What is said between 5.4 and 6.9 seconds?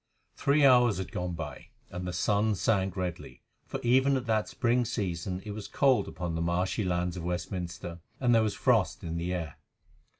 it was cold upon the marshy